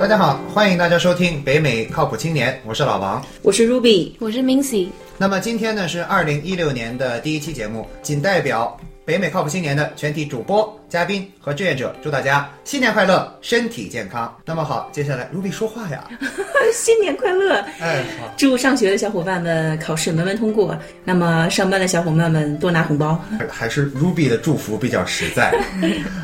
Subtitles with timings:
[0.00, 3.22] 大家好，欢迎大家收听北美靠谱青年，我是老王。
[3.42, 4.88] 我是 Ruby，我是 Mincy。
[5.18, 8.80] 那么今天呢是二零一六年的第一期节目，仅代表
[9.10, 14.32] 北美靠谱新年的全体主播、嘉宾和志愿者，祝大家新年快乐，身体健康。
[14.44, 16.04] 那么好，接下来 Ruby 说话呀。
[16.72, 17.54] 新年快乐！
[17.80, 23.20] 哎，好，祝上学的小伙伴们考试门门通过，那么上班的小伙伴们多拿红包。
[23.50, 25.52] 还是 Ruby 的祝福比较实在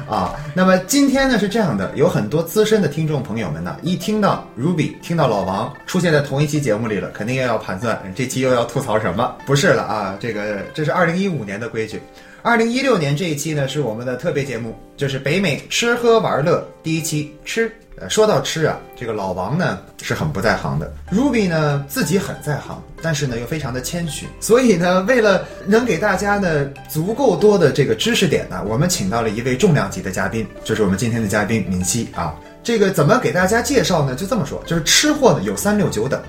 [0.08, 0.36] 啊。
[0.54, 9.36] 那么今天呢是这样的，有很多资深的听众朋友们呢，一听到 Ruby，听到老王出现在同一期节目里了，肯定又要盘算嗯这期又要吐槽什么。
[9.44, 12.00] 不是了啊，这个这是二零一五年的规矩。
[12.46, 17.68] 二零一六年这一期呢是我们的特别节目，就是北美吃喝玩乐第一期吃。
[17.98, 32.32] 呃，说到吃啊，这个老王呢是很不在行的，Ruby 呢自己很在行，但是呢又非常的谦虚，所以呢，为了能给大家呢足够多的这个知识点呢，我们请到了一位重量级的嘉宾，就是我们今天的嘉宾敏熙啊。
[32.62, 34.14] 这个怎么给大家介绍呢？
[34.14, 36.22] 就这么说，就是吃货呢有三六九等，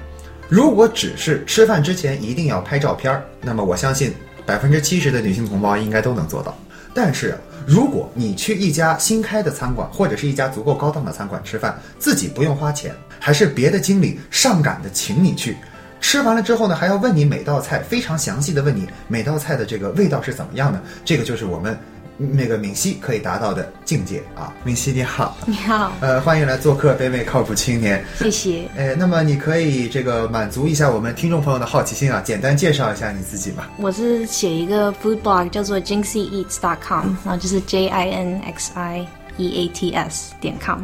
[0.49, 4.11] 如果只是吃饭之前一定要拍照片儿，那么我相信
[4.47, 6.57] 百分之七十的女性同胞应该都能做到。
[6.93, 15.57] 但是，如果你去一家新开的餐馆，或者是一家足够高档的餐馆吃饭，自己不用花钱，还是别的经理上赶的请你去，
[16.01, 21.77] 吃完了之后呢，还要问你每道菜非常详细的问你每道菜的这个味道是怎么样的，这个就是我们
[22.17, 24.53] 那个敏熙可以达到的境界啊。
[24.63, 28.03] 敏熙你好，你好，呃，欢迎来做客北美靠谱青年。
[28.17, 28.67] 谢谢。
[28.75, 33.69] 呃，那么你可以这个满足一下我们听众朋友的好奇心啊，简单介绍一下你自己吧。
[33.77, 39.07] 我是写一个 food blog 叫做 jinxieats.com，然后就是 J I N X I
[39.37, 40.79] E A T S 点 com。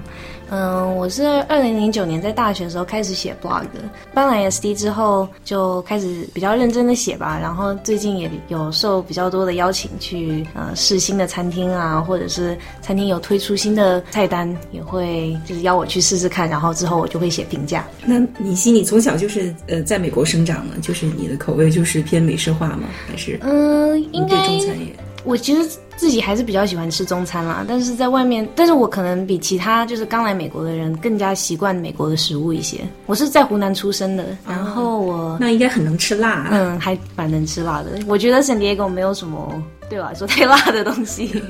[0.50, 3.82] 嗯，我是二零零九年在大学的时候开始写 blog 的，
[4.14, 7.40] 搬来 SD 之后就开始比较认真的写吧。
[7.42, 16.48] 然后最近也有受比较多的邀请去呃试新的餐厅啊，或者是餐厅有推出新的菜单，也会就是邀我去试试看。
[16.48, 17.88] 然后之后我就会写评价。
[18.06, 20.74] 那你心里从小就是呃在美国生长吗？
[20.82, 22.84] 就是你的口味就是偏美式化吗？
[23.08, 24.96] 还是嗯，应对该中餐也？
[25.26, 32.82] 我其实自己还是比较喜欢吃中餐啦，但是在外面，但是我可能比其他就是刚来美国的人更加习惯美国的食物一些。
[33.06, 36.50] 我是在湖南出生的，然后我、那应该很能吃辣、啊。
[36.52, 37.92] 嗯还蛮能吃辣的。
[38.08, 41.42] 我觉得圣地亚哥没有什么对我来说太辣的东西。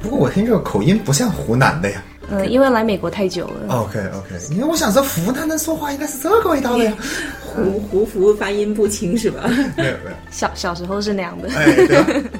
[0.00, 2.02] 不过我听这个口音不像湖南的呀。
[2.32, 3.74] 嗯，因为来美国太久了。
[3.74, 6.94] OK OK，因为我想说湖南的说话应该是这个味道的呀。
[7.44, 9.42] 胡胡服发音不清是吧？
[9.76, 11.48] 没有没有，小小时候是那样的。
[11.50, 12.30] 哎，对吧。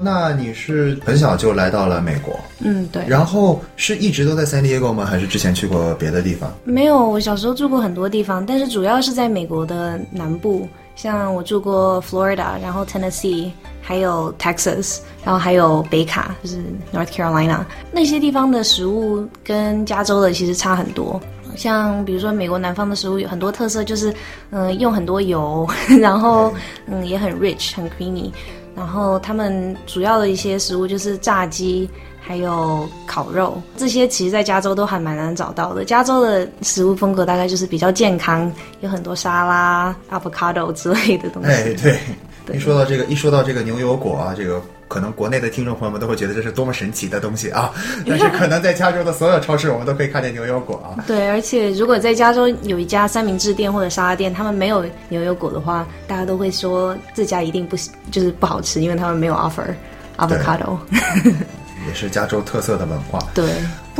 [0.00, 3.02] 那你是很小就来到了美国，嗯，对。
[3.06, 5.04] 然后是一直都在 San Diego 吗？
[5.04, 6.52] 还是之前去过别的地方？
[6.64, 10.66] 没有，我小时候住过很多地方，但是主要是在美国的南部，
[10.96, 13.50] 像我住过 Florida，然后 Tennessee，
[13.82, 16.56] 还有 Texas，然后还有北卡，就是
[16.92, 17.60] North Carolina
[17.92, 21.20] 那些地方的食物跟加州的其实差很多。
[21.56, 24.10] 像比如说美国南方的食物有很多特色，就是
[24.50, 25.68] 嗯、呃用很多油，
[26.00, 26.54] 然后
[26.86, 28.30] 嗯也很 rich 很 creamy，
[28.80, 31.88] 然后他们主要的一些食物就是炸鸡。
[32.22, 35.84] 还有烤肉，这些其实在加州都还蛮难找到的。
[35.84, 38.52] 加州的食物风格大概就是比较健康，
[38.82, 41.50] 有很多沙拉、avocado 之类的东西。
[41.50, 41.98] 哎，对。
[42.46, 47.72] 对一说到这个，一说到这个牛油果啊，这个可能国内的听众朋友们都会觉得这是多么神奇的东西啊！
[48.04, 50.98] 但是可能在加州的所有超市，我们都可以看见牛油果啊。
[51.06, 57.76] 对，而且如果在加州有一家三明治店或者沙拉店，他们没有牛油果的话，大家都会说这家一定不
[58.10, 59.72] 就是不好吃，因为他们没有 offer
[60.16, 60.76] avocado。
[61.88, 63.18] 也是加州特色的文化。
[63.32, 63.44] 对，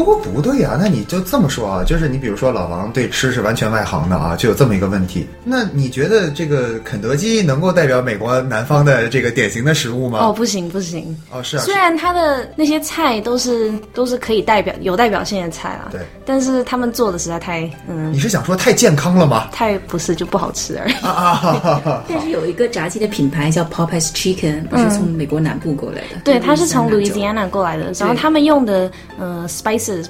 [0.01, 1.85] 不过不对啊、那你就这么说啊？
[1.85, 5.27] 就是你比如说老王对吃是完全外行的啊，就有这么一个问题。
[5.45, 10.21] 那你觉得这个肯德基能够代表美国南方的这个典型的食物吗？
[10.23, 11.15] 哦，不行不行。
[11.31, 19.51] 哦，是啊，虽然它的那些菜都是都是可以代表有代表性的菜啊，对，但是他们做的实在太嗯你是想说太健康了吗？
[19.53, 20.93] 太不是就不好吃而已。
[21.03, 22.05] 啊啊哈哈哈！
[22.09, 26.23] 但是有一个炸鸡的品牌叫 Popeyes Chicken，不是从美国南部过来的？
[26.25, 29.47] 对，它是从 Louisiana 过来的，然后他们用的呃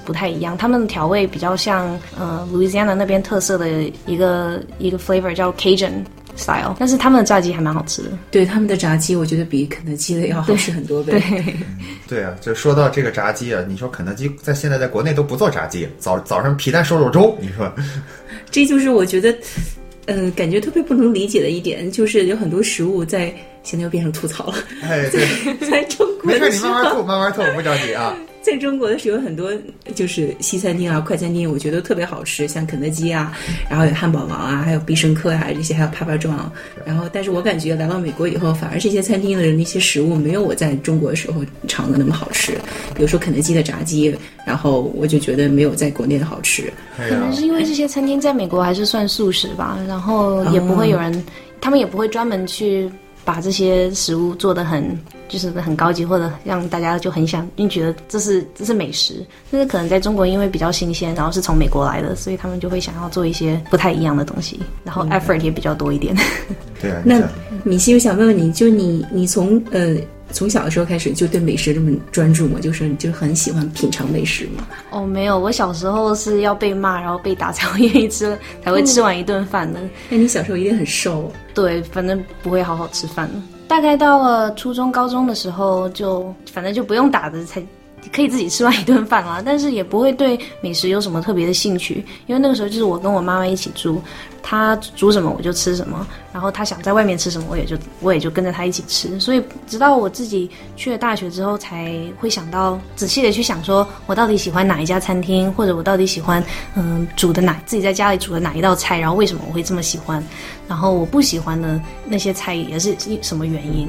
[0.05, 6.03] 不太一样，他们的调味比较像呃 Louisiana 那边特色的一个一个 flavor 叫 Cajun
[6.35, 8.09] style，但是他们的炸鸡还蛮好吃的。
[8.31, 11.19] 对他们的炸鸡，我觉得比肯德基的要好吃很多倍。
[11.19, 11.55] 对，
[12.07, 17.71] 对啊，就说到这个炸鸡啊，你说肯德基在现在在国内都不做炸鸡，早早上皮蛋瘦肉粥，你说
[18.49, 19.35] 这就是我觉得，
[20.05, 25.25] 呃，感觉特别不能理解的一点，就是有很多食物在现在又变成吐槽了，哎，对，
[25.69, 28.15] 在中国没事，你慢慢吐，慢慢吐，不着急啊。
[28.41, 29.51] 在中国的时候，很多
[29.93, 33.37] 就是西餐厅啊、快餐厅，我觉得特别好吃，像肯德基啊，
[33.69, 36.51] 然后有汉堡王啊，还有必胜客啊这些，还有帕帕壮。
[36.85, 42.53] 然后，但是我感觉来到美国以后，反而这些餐厅的那些食物没有我在中国的时候尝的那么好吃。
[42.95, 44.13] 比如说肯德基的炸鸡，
[44.45, 46.71] 然后我就觉得没有在国内的好吃。
[46.97, 51.23] 可能是因为这些餐厅在美国还是算素食吧，然后也不会有人，
[51.59, 52.89] 他们也不会专门去
[53.23, 54.97] 把这些食物做的很
[55.27, 59.25] 就是很高级，或者让大家就很想，因为觉得这是这是美食。
[59.49, 66.15] 但是可能在中国因为比较新鲜，然后是从美国来的，所以他们就会想要做一些不太一样的东西，然后 effort 也比较多一点。
[66.81, 67.21] 对啊，那
[67.63, 69.95] 米西，我想问问你，就你你从呃
[70.31, 72.59] 从小的时候开始就对美食这么专注吗？
[72.59, 74.67] 就是就很喜欢品尝美食吗？
[74.89, 79.79] 哦，没有，我小时候是要被骂，然后被打才会愿意吃，才会吃完一顿饭的。
[80.09, 81.31] 那你小时候一定很瘦。
[81.53, 83.43] 对，反正不会好好吃饭了。
[83.67, 87.61] 大概到了初中、高中的时候就，反正就不用打的，才
[88.11, 89.41] 可以自己吃完一顿饭啦。
[89.45, 94.01] 但是也不会对美食有什么特别的兴趣，因为那个时候就是我跟我妈妈一起住，
[94.41, 99.19] 她煮什么我就吃什么，然后她想在外面吃什么，我也就我也就跟着她一起吃。
[99.19, 106.43] 所以直到我自己去了大学之后，才会想到仔细的去想，说我到底喜欢哪一家餐厅，或者我到底喜欢
[106.75, 110.23] 嗯煮的哪自己在家里煮的哪一道菜，然后为什么我会这么喜欢，
[110.67, 113.87] 然后我不喜欢的那些菜也是什么原因。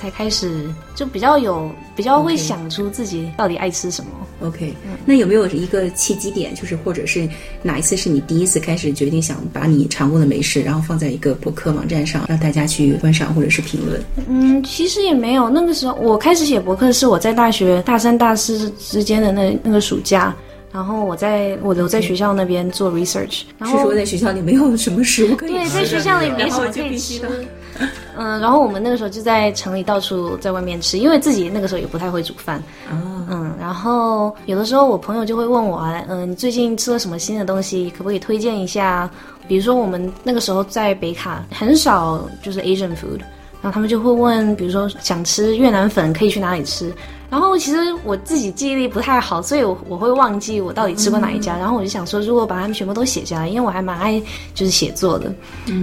[0.00, 0.64] 才开始
[0.94, 4.10] 就比较有比较会想出自己到底爱吃什么。
[4.42, 4.72] OK，
[5.04, 7.28] 那有没有一个契机点，就是或者是
[7.62, 14.02] 哪一次是你第一次开始决定想把你尝过的美食，然后放在一个博客网站上，让大家去观赏或者是评论？
[14.26, 15.50] 嗯，其实也没有。
[15.50, 20.34] 那个时候我开始写博客是我在大学大三、大四之间的那那个暑假，
[20.72, 27.28] 然后我在我留在学校那边做 research，然后是说在学校里没有什么食物可以吃对，在学校里没什么可以吃的。
[28.16, 32.56] 嗯，然后我们那个时候就在城里到处在外面吃，因为自己那个时候也不太会煮饭。
[32.90, 39.08] 啊，嗯，然后有的时候我朋友就会问我啊，嗯，你最近吃了什么新的东西，可不可以推荐一下？
[39.48, 43.20] 比如说我们那个时候在北卡很少就是 Asian food，
[43.62, 46.92] 然后他们就会问，比如说想吃越南粉可以去哪里吃？
[47.30, 51.56] 然后其实我自己记忆力不太好，所以我我会忘记我到底吃过哪一家。
[51.56, 54.20] 然后我就想说，如果把它们全部都写下来，因为我还蛮爱
[54.52, 55.32] 就是写作的，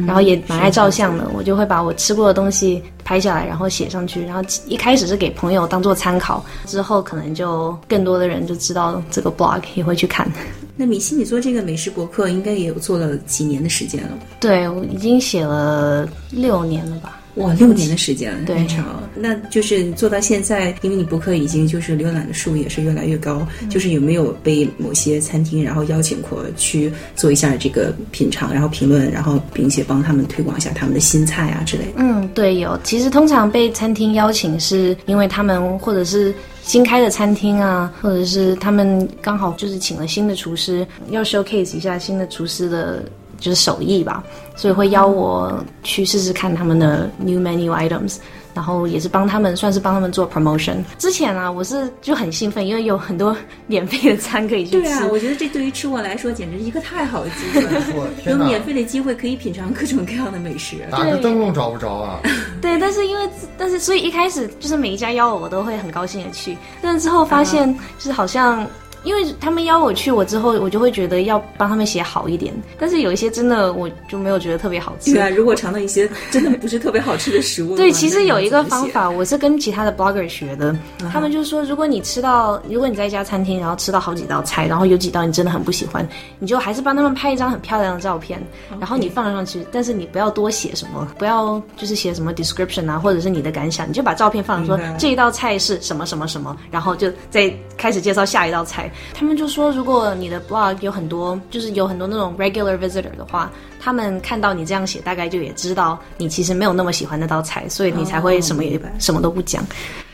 [0.05, 4.25] 然后也蛮爱照相的，我就会把我吃过的东西拍下来，然后写上去。
[4.25, 10.29] 然后一开始是给朋友当做参考，之后可能就更多的人就知道这个 blog 也会去看。
[10.75, 14.17] 那米西，你做这个美食博客应该也有做了几年的时间了吧？
[14.39, 17.19] 对我已经写了六年了吧。
[17.38, 19.01] 哇，六年的时间，对很长。
[19.16, 31.92] 那就是做到现在，因为你博客已经就是浏览的数也是越来越高，就是有没有被某些餐厅然后邀请过去做一下这个品尝，然后评论，然后并且帮他们推广一下他们的新菜啊之类的？
[31.98, 32.78] 嗯，对，有。
[32.84, 43.04] 其实通常被餐厅邀请，是因为他们或者是新开的餐厅啊，或者是他们刚好就是请了新的厨师，要 showcase 一下新的厨师的。
[43.39, 44.24] 就是手艺吧，
[44.56, 48.18] 所以会邀我去试试看他们的 new menu items，
[48.54, 50.78] 然后也是帮他们算是帮他们做 promotion。
[50.98, 53.36] 之前啊，我是就很兴奋，因为有很多
[53.68, 54.81] 免费的餐可以去吃。
[54.81, 58.01] 对啊，我觉得这对于吃货来说简直是一个太好的机会
[58.31, 60.78] 有免费的机会可以品尝各种各样的美食。
[60.89, 62.19] 打个灯笼找不着啊？
[62.62, 68.66] 对，但是因为但是所以一开始就是每一家邀我，我都会很高兴的去，但是之后发现就是好像。
[69.07, 75.13] 因为他们邀我去，我之后我就会觉得要帮他们写好一点，但是有一些真的我就没有觉得特别好吃。
[75.13, 80.75] 对啊，如果尝到一些 真的不是特别好吃的食物的，对，其实有一个方法，我是跟其他的 blogger 学的，
[81.09, 86.05] 他们就说，如果你吃到，如果你在一家餐厅，然后吃到好几道菜，然后有几道你真的很不喜欢，
[86.38, 88.46] 你就还是帮他们拍一张很漂亮的照片，
[88.77, 98.91] 然后你放上去，但是你不要多写什么，不要就是写什么 description 啊，或者是你的感想，你就把照片放上说这一道菜是什么什么什么，然后就再开始介绍下一道菜。
[99.13, 109.66] 他们就说，如果你的 blog 有很多，就是有很多那种 regular visitor 的话，他们看到你这样写，大概就也知道你其实没有那么喜欢那道菜，所以你才会什么也、什么都不讲。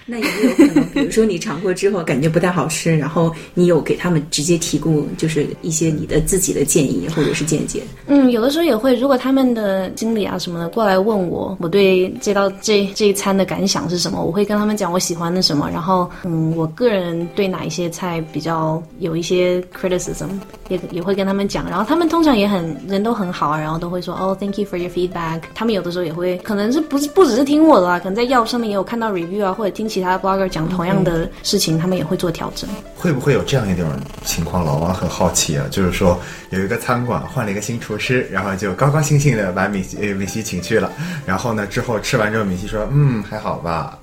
[0.05, 7.81] 那有没有可能，比如说你尝过之后感觉不太好吃，然后你有给他们直接提供就是一些你的自己的建议或者是见解？
[8.07, 20.27] 嗯，有的时候也会，如果他们的经理啊什么的过来问我，我对这道这这一餐的感想是什么，我会跟他们讲我喜欢的什么，然后嗯，我个人对哪一些菜比较有一些 criticism，
[20.67, 25.41] 也也会跟他们讲，然后他们通常也很人都很好啊，然后都会说哦，thank you for your feedback。
[25.55, 32.67] 他们有的时候也会，可能是不是不只是听我的啊，可能在 Yelp 上面也有看到 review 啊，或者听其他 blogger 讲同样的事情，他们也会做调整。
[32.97, 33.87] 会不会有这样一种
[34.25, 34.65] 情况？
[34.65, 36.19] 老王很好奇啊，就是说
[36.49, 39.85] 有一个餐馆换了一个新厨师，然后就高高兴兴的把米
[40.17, 40.91] 米西请去了，
[41.27, 43.99] 然后呢之后吃完之后，米西说嗯还好吧，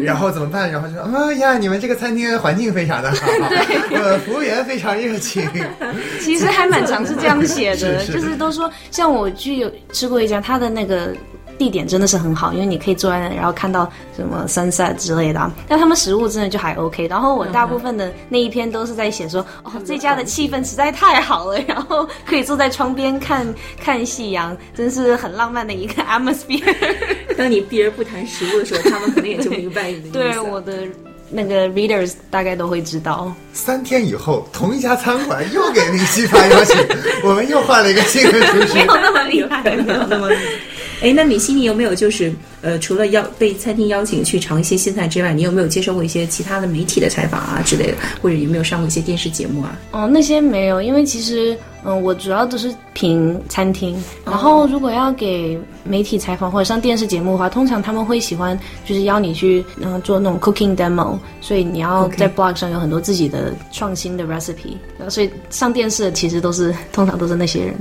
[0.00, 0.70] 然后怎么办？
[0.70, 3.26] 然后就说，哎呀，你们这个餐厅环境非常的好，
[3.92, 5.42] 呃，服务员非常热情。
[6.20, 11.12] 其实还蛮常是这样写的，就是都说，像我去有吃过一家，他的那个
[11.58, 15.52] 地点真的是很好，因为你可以坐在那，然后看到什么 sunset 之类的啊。
[15.68, 17.06] 但他们食物真的就还 OK。
[17.06, 23.46] 然后我大部分的那一篇都是在写说，哦，这家的气氛实在太好了， 然后可以坐在窗边看
[23.80, 26.64] 看夕阳，真是很浪漫的一个 atmosphere。
[27.36, 30.12] 当你避而不谈食物的时候，他们可能也就明白你的意思。
[30.18, 30.84] 对我的
[31.30, 33.32] 那个 readers 大概都会知道。
[33.52, 36.76] 三天以后，同一家餐馆又给明熙发邀请，
[37.24, 38.74] 我们又换了一个新的厨师。
[38.74, 40.42] 没有那么厉害，没有那么厉害。
[41.04, 42.32] 哎，那米西，你有没有就是
[42.62, 49.78] 呃，除了邀被餐厅邀请去尝一些新菜之外，你有没有接受过一些其他的媒体的采访啊之类的，或者有没有上过一些电视节目啊？
[49.90, 64.78] 哦，那些没有，因为其实嗯，我主要都是评餐厅，然后如果要给媒体采访或者上电视节目的话，通常他们会喜欢就是邀你去嗯、呃做那种 cooking demo，所以你要在 blog 上有很多自己的创新的 recipe，
[65.10, 67.74] 所以上电视的其实都是通常都是那些人。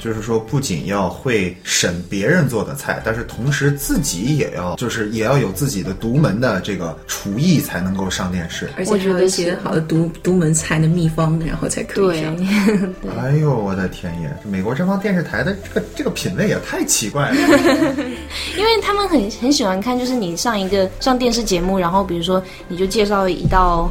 [0.00, 8.68] 就是说，不仅要会审别人做的菜，但是同时自己也要，就是也要有自己的独门的这个厨艺，才能够上电视。
[8.76, 12.36] 而且还得有一些好的独独门菜的秘方，然后才可以对上。，
[13.22, 14.30] 哎呦，我的天爷！
[14.48, 17.36] 美国这帮电视台的这个这个品味也太奇怪了。
[18.56, 23.90] 因为他们很很喜欢看，就是你上一个上电视节目，然后比如说你就介绍一道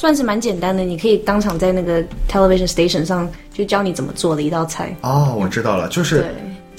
[0.00, 4.96] 算是蛮简单的，你可以当场在那个 television station 上就教你怎么做的一道菜。
[5.02, 6.30] 哦，我知道了，就是对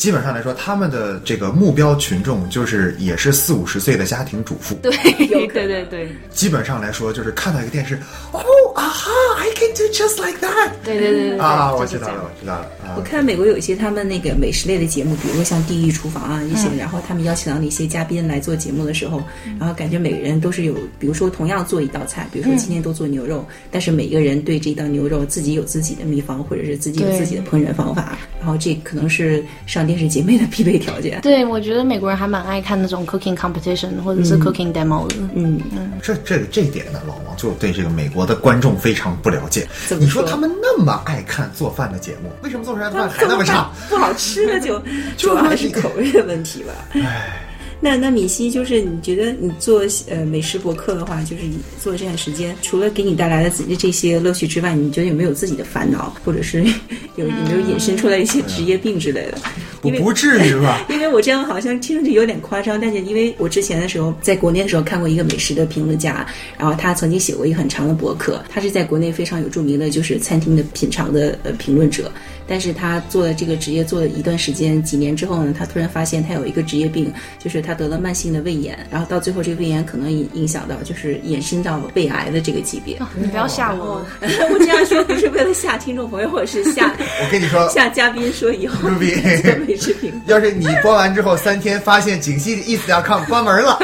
[0.01, 4.73] 基本上来说，他们的这个目标群众就是也是四五十岁的家庭主妇。
[4.81, 4.91] 对，
[5.27, 7.99] 有对对对基本上来说，就是看到一个电视，
[8.31, 8.41] 哦
[8.73, 11.71] 啊哈，I can do just like that 对对对对啊！
[11.75, 13.01] 我知道了，我知道了啊我。
[13.03, 19.21] 看美国有一些他们那个美食类的节目，比如说像《地狱厨房》啊一嗯些，然后他们邀请到那些嘉宾来做节目的时候，
[19.59, 31.19] 然后感觉每个人都是有，比如说同样做一道菜，比如嗯说今天都做牛肉，但是每一个人对这道牛肉自己有自己的秘方，或者是自己有自己的烹饪方法，然后这可能是上电视节目的必备条件。
[31.19, 35.15] 对，我觉得美国人还蛮爱看那种 cooking competition 或者是 cooking demo 的。
[35.35, 39.67] 嗯嗯，这这这一点呢，老王就对这个美国的观众非常不了解。
[39.89, 43.69] 怎么说你说他们那么爱看做饭的节目，为什么做出来的饭还那么差？
[43.89, 44.81] 不好吃，呢就
[45.17, 46.71] 主要还是口味的问题吧。
[46.93, 47.45] 唉，
[47.83, 56.63] 那那米西，就是你觉得你做呃美食博客的话，就是你做这段时间，除了给你带来的自己这些乐趣之外，你觉得有没有自己的烦恼，或者是
[57.17, 59.37] 有有没有引申出来一些职业病之类的？
[59.81, 60.85] 我不不至于吧？
[60.89, 66.23] 因为我这样好像听上去有点夸张，但是因为我之前的时候在国内的时候看过一个美食的评论家，
[66.59, 72.11] 然后他曾经写过一个很长的博客，他是在国内非常有著名的就是餐厅的品尝的呃评论者，
[72.51, 82.99] 但是他做了这个职业做了一段时间，几年之后呢，他突然发现他有一个职业病，就是他得了慢性的胃炎，然后到最后这个胃炎可能影影响到就是延伸到胃癌的这个级别。
[83.15, 86.87] 你不要吓我， 我这样说不是为了吓听众朋友，或者是吓
[87.23, 93.79] 我跟你说 吓嘉宾说以后，Ruby 做美食评要是你播完之后三天发现景溪 eats.com 关门了，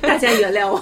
[0.00, 0.80] 大家原谅我。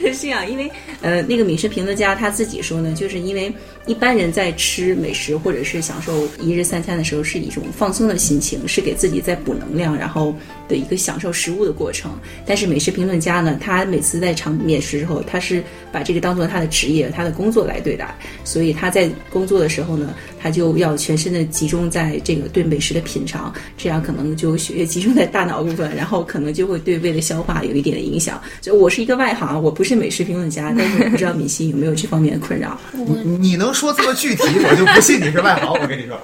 [0.00, 0.70] 是这样，因为
[1.02, 3.52] 呃，那个美食评论家他自己说呢，就是因为
[3.86, 6.05] 一般人在吃美食或者是享受
[6.40, 10.34] 一日三餐的时候，是一种放松的心情，是给自己在补能量，然后
[10.68, 12.10] 的一个享受食物的过程。
[12.46, 28.40] 但是美食评论家呢，他每次在尝美食之后，他是把这个当做他的职业、他的工作来对待，所以他在工作的时候呢，他就要全身的集中在这个对美食的品尝，这样可能就血液集中在大脑部分，然后可能就会对胃的消化有一点的影响。
[28.60, 32.78] 就我是一个外行，我不是美食评论家，但是我不知道米西有没有这方面的困扰。
[33.24, 35.72] 你你能说这么具体，我就不信你是外行。
[35.72, 36.20] 我跟你说，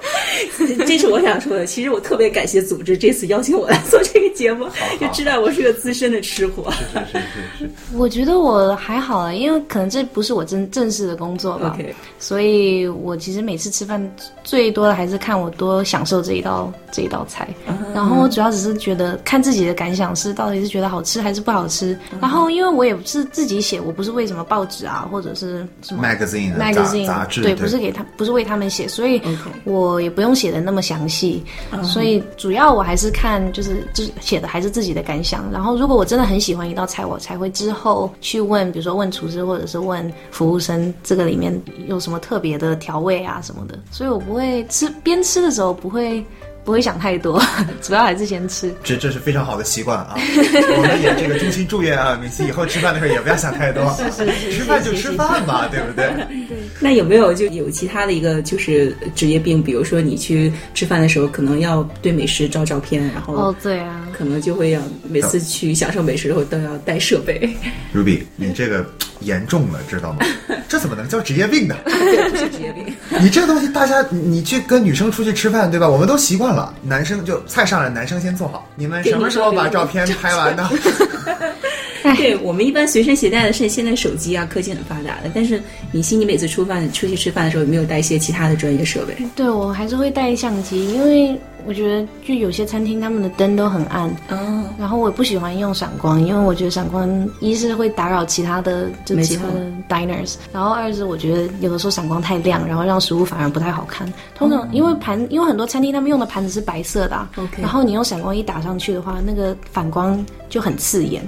[0.85, 1.65] 这是我想说的。
[1.65, 4.65] 其实我特别感谢组织这次邀请我来做这个节目，
[4.99, 6.71] 就知道我是个资深的吃货。
[6.71, 6.79] 是
[7.11, 11.77] 是是是，我觉得我还好啊，因为可能这不是我正正式的工作吧
[12.19, 14.01] 所以我其实每次吃饭
[14.43, 17.47] 最多的还是看我多享受这一道这一道菜，
[17.93, 21.97] 然后我主要只是觉得看自己的感想是到底是觉得好吃还是不好吃。
[22.21, 29.21] 然后因为我也不是自己写，我不是为什么报纸啊或者是什么 magazine magazine 杂志对，不是给他不是为他们写，所以
[29.63, 31.43] 我也不用写的那么详细。
[31.83, 35.51] 所以主要我还是看就是就是写的还是自己的感想。
[35.51, 41.57] 然后如果我真的很喜欢一道菜，我才会之后去问，比如说问厨师或者是问服务生，这个里面
[41.87, 43.77] 有什么特别的调味啊什么的。
[43.91, 46.23] 所以我不会吃边吃的时候不会
[46.63, 47.41] 不会想太多，
[47.81, 48.73] 主要还是先吃。
[48.83, 50.15] 这这是非常好的习惯啊！
[50.15, 56.07] 我们也这个衷心祝愿啊，每次以后吃饭的时候也不要想太多， 是是吃饭就吃饭吧，对不对
[56.47, 56.57] 对？
[56.79, 59.61] 那有没有就有其他的一个就是职业病？
[59.61, 67.49] 比如说你去吃饭的时候，可能要对美食照照片，然后、哦，对啊，可能就会要每次去享受美食的时候都要带设备。
[67.93, 68.85] Ruby，你这个
[69.19, 70.25] 严重了，知道吗？
[70.69, 71.75] 这怎么能叫职业病呢？
[71.85, 72.93] 对，不是职业病。
[73.19, 75.87] 你这东西，大家你你去跟女生出去吃饭，对吧？
[75.89, 78.67] 我们都习惯了，男生就菜上来，男生先做好。
[78.75, 80.63] 你们什么时候把照片拍完的？
[82.17, 85.31] 对我们一般随身携带的是现在手机啊，科技很发达的。
[85.33, 89.15] 但是你心，你每次出饭出去吃饭的时候，有没有带一些其他的专业设备？
[89.35, 104.11] 对我还是会带相机，因为我觉得就有些餐厅他们的灯都很暗，哦，然后我不喜欢用闪光，因为我觉得闪光一是会打扰其他的就其他的 diners，然后二是我觉得有的时候闪光太亮，然后让食物反而不太好看。
[104.35, 111.25] 通常因为盘，因为很多餐厅他们用的盘子是白色的、啊 OK 然后你用闪光一打上去的话，那个反光就很刺眼，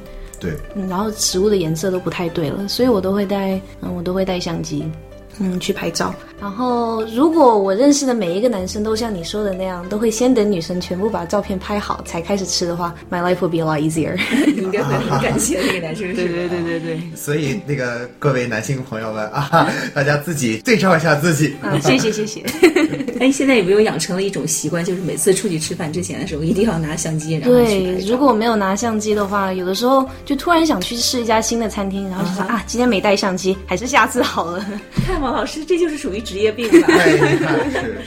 [0.90, 4.84] 然后食物的颜色都不太对了，所以我都会带，嗯，我都会带相机，
[5.40, 6.14] 嗯，去拍照。
[6.40, 14.18] 然后，如果我认识的每一个男生都像你说的那样，都会先等女生全部把照片拍好才开始吃的话，my life would be a lot easier。
[14.46, 17.00] 你 应该会很感谢那个男生，对对对对对。
[17.16, 21.56] 所以那个各位男性朋友们啊， 大家自己对照一下自己。
[21.62, 22.44] 啊，谢谢谢谢。
[23.20, 34.64] 哎，现在有没有养成了一种习惯，就是每次出去吃饭之前的时候，一定要拿相机，然后对如果没有拿相机的话，有的时候就突然想去试一家新的餐厅，然后就说、啊，今天没带相机，还是下次好了。
[35.08, 36.88] 看王老师，这就是属于职业病吧？
[36.88, 37.18] 哎，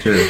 [0.00, 0.24] 是是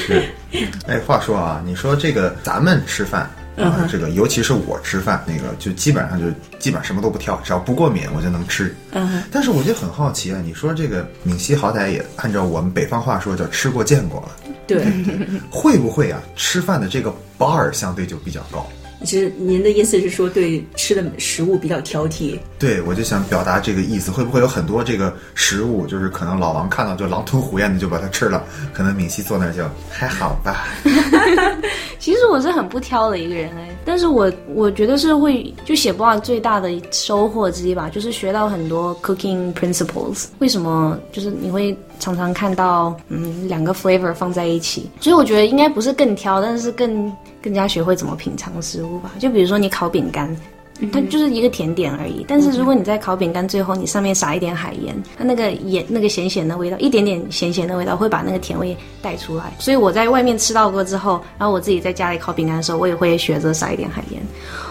[0.50, 0.68] 是。
[0.87, 3.30] 哎，话说啊，你说这个咱们吃饭。
[3.59, 6.26] 啊，这个尤其是我吃饭，那个就基本上就
[6.61, 8.73] 基本上什么都不挑，只要不过敏我就能吃。
[8.92, 14.28] 嗯，但是我就很好奇啊，你说这个闽西好歹也按照我们北方话说叫吃过见过了，
[14.68, 14.87] 对，
[15.50, 18.64] 会不会啊吃饭的这个 bar 相对就比较高？
[19.05, 22.38] 是您的意思是说对吃的食物比较挑剔？
[22.59, 30.67] 对，我就想表达这个意思，会不会有很多这个食物，就是可能老王看到就狼吞虎咽的就把它吃了，可能敏熙坐那儿就还好吧。
[31.99, 40.26] 其实我是很不挑的一个人哎，但是我我觉得是会就写 blog 最大的收获之一吧，就是学到很多 cooking principles。
[40.38, 44.88] 为什么就是你会常常看到嗯两个 flavor 放在一起？
[45.00, 49.12] 所以我觉得应该不是更挑，但是更更加学会怎么品尝食物吧。
[49.18, 50.37] 就比如说你烤饼干。
[50.92, 59.52] 它就是一个甜点而已，但是如果你在烤饼干最后你上面撒一点海盐，它那个盐那个咸咸的味道，一点点咸咸的味道会把那个甜味带出来。
[59.58, 64.23] 所以我在外面吃到过之后，然后我自己在家里烤饼干的时候，我也会学着撒一点海盐，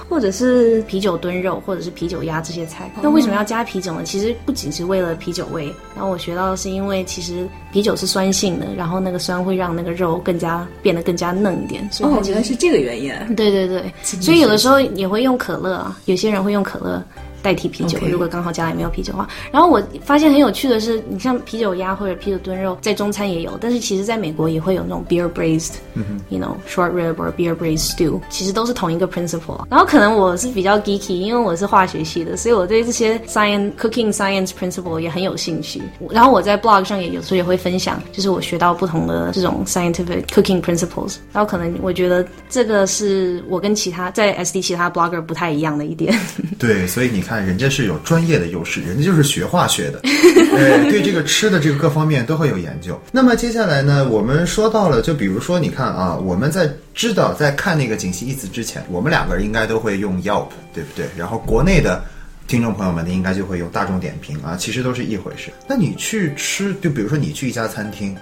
[0.07, 2.89] 或者是啤酒炖肉，或者是啤酒鸭这些菜。
[3.01, 4.03] 那为什么要加啤酒呢？
[4.05, 11.87] 其实不仅是为了啤酒味，然后我学到的是因为其实啤酒是酸性的，然后那个酸会让那个肉更加变得更加嫩一点。
[11.91, 13.11] 所以它哦，其实原来是这个原因。
[13.35, 17.03] 对对对，所以有的时候也会用可乐啊，有些人会用可乐
[17.41, 19.27] 代替啤酒如果刚好家里没有啤酒的话。
[19.51, 29.65] 然后我发现很有趣的是，你像啤酒鸭或者啤酒炖肉，在中餐也有，但是其实在美国也会有那种 beer braised，you、know short rib or beer braised stew，其实都是同一个 principle。
[29.69, 35.81] 然后可能我是比较 geeky，因为我是化学系的，所以我对这些 science cooking science principle 也很有兴趣。
[36.09, 41.15] 然后我在 blog 上也有时候也会分享，就是我学到不同的这种 scientific cooking principles。
[41.31, 46.17] 然后可能我觉得这个是我跟其他在 SD 其他 blogger 不太一样的一点。
[46.57, 52.97] 对，所以你看，人家是有专业的优势，人家就是学化学的，对，对这个吃的这个各方面都会有研究。
[53.11, 61.05] 那么接下来呢，我们说到了，就比如说，你看啊，我们在知道在看那个《锦溪一词》之前，我们两个人应该都会用 Yelp，对不对？
[61.17, 62.01] 然后国内的。
[62.47, 65.51] 听众朋友们呢，应该就会用大众点评啊，其实都是一回事。
[65.67, 68.15] 那你去吃，就比如说你去一家餐厅，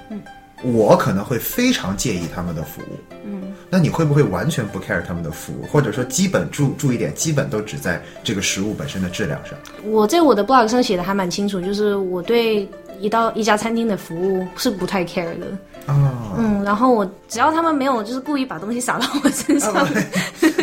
[0.64, 9.54] 我可能会非常介意他们的服务，嗯，那你会不会完全不 care 他们的服务，或者说基本注注意点，基本都只在这个食物本身的质量上？
[9.84, 12.68] 我在我的 blog 上写的还蛮清楚，就是我对
[13.00, 15.46] 一到一家餐厅的服务是不太 care 的。
[15.88, 19.88] 哦，嗯，然后我只要他们没有就是故意把东西撒到我身上， 啊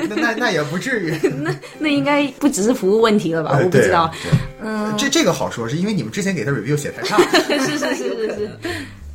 [0.08, 3.50] 那那那也不至于， 那那应该不只是服务问题了吧？
[3.54, 4.10] 哎我不知道。。
[4.22, 4.32] 对
[4.64, 7.24] 嗯，这这个好说，是因为你们之前给他 review 写太差了。
[7.60, 8.50] 是是是是是。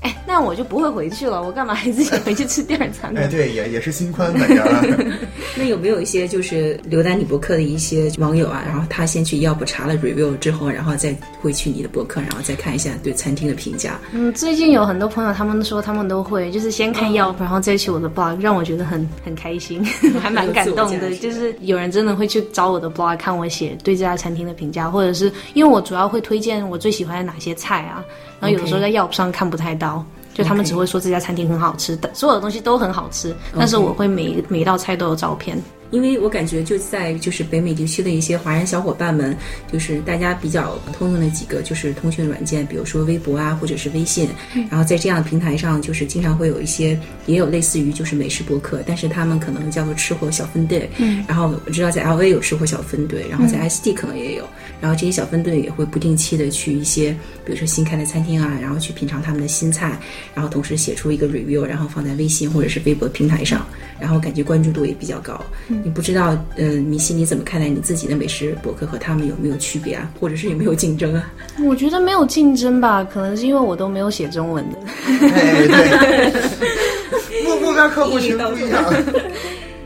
[0.01, 3.21] 哎，那我就不会回去了，我干嘛还自己回去吃第二餐呢？
[3.21, 4.83] 哎，对，也也是心宽本着啊。
[5.57, 13.99] 那有没有一些就是刘丹你博客的一些网友啊，然后他先去 Yelp 查了 review 之后，然后再会去你的博客，然后再看一下对餐厅的评价？
[14.11, 19.83] 嗯，最近有很多朋友他们说他们都会，就是先看 Yelp，、然后再去我的 blog，让我觉得很很开心，
[20.21, 21.15] 还蛮感动的。
[21.15, 28.05] 就是有人真的会去找我的 blog 看我写对这家餐厅的评价，或者是因为我主要会推荐我最喜欢的哪些菜啊，
[28.39, 30.05] 然后有的时候在 Yelp 上看不太到。
[30.33, 35.59] 就他们只会说这家餐厅很好吃的，所有的东西都很好吃，但是我会每每一道菜都有照片。
[35.91, 39.35] 因为我感觉就在就是北美地区的一些华人小伙伴们，
[39.71, 44.29] 就是大家比较通用的几个就是通讯软件，比如说微博啊，或者是微信。
[44.69, 50.89] 然后在这样的平台上，就是经常会有一些也有类似于就是美食博客，但是他们可能叫做吃货小分队。
[50.97, 51.23] 嗯。
[51.27, 54.47] 然后我知道在 LV 有吃货小分队，然后在 S D 可能也有。
[54.79, 57.11] 然后这些小分队也会不定期的去一些，
[57.45, 59.97] 比如说新开的餐厅啊，然后去品尝他们的新菜，
[60.35, 63.65] 然后同时写出一个 review，然后放在微信或者是微博平台上，
[63.99, 65.43] 然后感觉关注度也比较高。
[65.83, 70.09] 你不知道，呃，米西你怎么看待你自己的美食博客和他们有没有区别啊？
[70.19, 71.31] 或者是有没有竞争啊？
[71.65, 74.77] 我觉得没有竞争吧，可能是因为我都没有写中文的。
[75.33, 78.83] 哎，对， 目目标客户群不一样。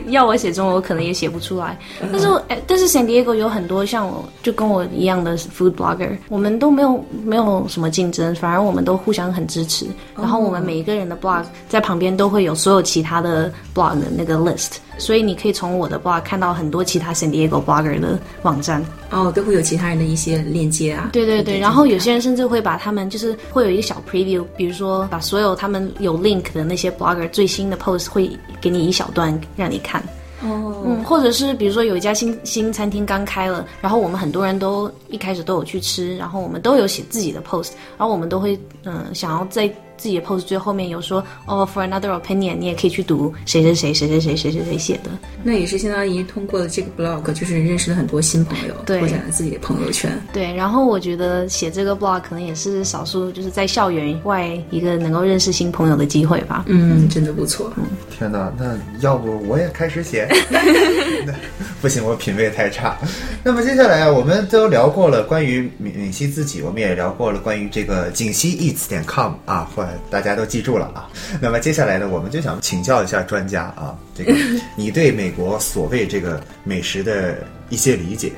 [0.08, 1.78] 要我写中文，我可能也写不出来。
[2.12, 9.86] 但是，哎，但是 San Diego 有很多像我，就跟我一样的 food blogger，我们都没有没有什么竞争，反而我们都互相很支持。
[10.18, 14.78] 然后我们每一个人的 blog 在旁边都会有所有其他的 blog 的那个 list。
[15.02, 21.10] 所以你可以从我的 blog 看到很多其他 San Diego blogger 的网站哦，都会有其他人的一些链接啊。
[21.12, 28.30] 对对对，然后有些人甚至会把他们就是会有一个小 preview，比如说把所有他们有 link 的那些 blogger 最新的 post 会
[28.62, 30.02] 给你一小段让你看。
[30.44, 39.72] 哦，嗯，或者是比如说有一家新新餐厅刚开了，然后我们很多人都一开始都有去吃，然后我们都有写自己的 post，然后我们都会嗯想要在。
[40.02, 45.12] 自己的 post 最后面有说哦，for another opinion，你也可以去读谁谁谁谁谁谁谁谁谁写的。
[45.44, 50.12] 那也是相当于通过了这个 blog，就是认识了很多新朋友，拓展了自己的朋友圈。
[50.34, 56.66] 对，然后我觉得写这个 blog 可能也是少数就是在校园外一个能够认识新朋友的机会吧。
[56.68, 57.72] 嗯，真的不错。
[57.78, 60.28] 嗯天哪，那要不我也开始写？
[61.82, 62.96] 不行，我品味太差。
[63.44, 71.10] 那么接下来啊，我们都聊过了关于敏敏熙自己，我们也聊过了关于这个锦溪 eats 点 com 啊，或大家都记住了啊。
[71.42, 74.34] 那么接下来呢，我们就想请教一下专家啊，这个
[74.76, 77.38] 你对美国所谓这个美食的
[77.70, 78.32] 一些理解。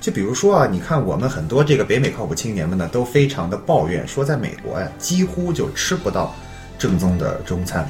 [0.00, 6.34] 就比如说啊，你看我们很多这个北美靠谱青年们呢，都非常的抱怨说，在美国呀，几乎就吃不到
[6.78, 7.88] 正宗的中餐。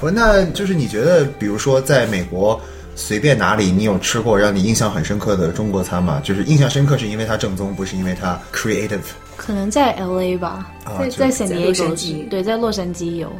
[0.00, 2.60] 我那就是你觉得，比如说在美国。
[3.00, 6.20] 随便哪里，你有吃过让你印象很深刻的中国餐吗？
[6.24, 8.98] 就是印象深刻是因为它正宗，不是因为它 creative。
[9.38, 13.32] 可能在 L A 吧，在在 San Diego，对，在洛杉矶有。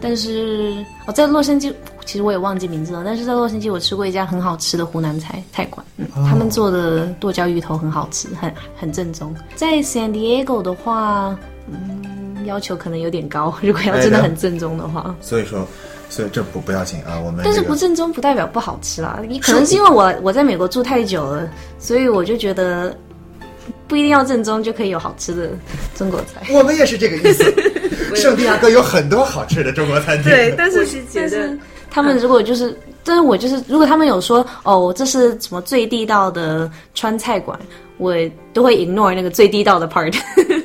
[0.00, 1.72] 但是哦在洛杉矶，
[2.04, 3.02] 其实我也忘记名字了。
[3.02, 9.34] 但是在洛杉矶，我吃过一家很好吃的湖南菜菜馆，嗯，他们做的剁椒鱼头很好吃，很很正宗。
[9.54, 11.34] 在 San Diego 的话，
[11.68, 15.14] 嗯，要求可能有点高， 如果要真的很正宗的话。
[15.22, 15.66] 所以说。
[16.10, 19.20] 所以这不不要紧啊，我们但是不正宗不代表不好吃啦。
[19.26, 22.96] 你可能是因为我我在美国住太久了，所以我就觉得
[23.86, 25.50] 不一定要正宗就可以有好吃的
[25.94, 26.46] 中国菜。
[26.52, 27.44] 我们也是这个意思。
[28.14, 31.52] 圣地亚哥有很多好吃的中国餐厅，对，但是是觉得
[31.90, 37.58] 他们如果就是，但是我就是如果他们有说哦，这是什么最地道的川菜馆，
[37.98, 38.14] 我
[38.52, 40.14] 都会 ignore 那个最地道的 part。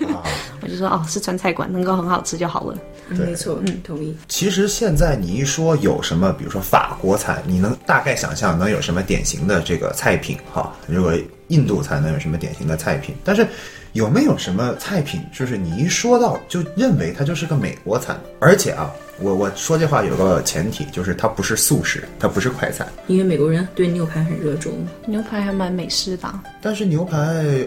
[0.61, 2.77] 我就说哦，是川菜馆，能够很好吃就好了。
[3.07, 4.15] 没错，嗯，同意。
[4.27, 10.71] 其实现在你一说有什么，比如说法国菜，你能大概想象能有什么典型的这个菜品哈？
[10.85, 11.13] 如果
[11.49, 13.13] 印度才能有什么典型的菜品？
[13.23, 13.45] 但是
[13.93, 18.19] 有没有什么菜品，就是你一说到就认为它就是个美国餐？
[18.39, 22.87] 而且啊，我我说这话有个前提，就是它不是素食，它不是快餐。
[23.07, 24.71] 因为美国人对牛排很热衷，
[25.05, 26.39] 牛排还蛮美式的。
[26.61, 27.17] 但是牛排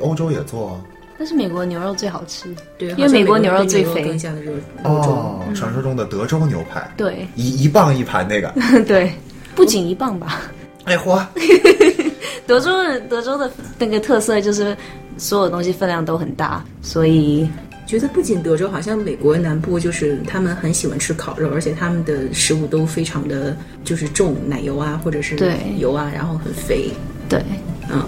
[0.01, 0.81] 欧洲也做。
[1.19, 4.19] 但是美国牛肉最好吃，对，因为美国牛肉最肥。
[4.83, 8.53] 哦，传说中的德州牛排，对，一一磅一盘那个，
[8.87, 9.13] 对，
[9.55, 10.43] 不仅一磅吧。
[10.85, 11.25] 哎嚯，
[12.47, 14.77] 德州的德州的那个特色就是
[15.17, 17.49] 所有东西分量都很大，所以
[17.87, 25.37] 觉得不仅德州，好像美国南部就是他们很喜欢吃烤肉，而且他们的食物都非常的就是重奶油啊，或者是
[25.79, 26.91] 油啊，然后很肥。
[27.33, 27.43] 对，
[27.91, 28.03] 嗯。